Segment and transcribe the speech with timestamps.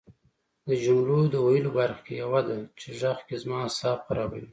[0.67, 4.47] د جملو د ویلو برخه کې یوه ده چې غږ کې زما اعصاب خرابوي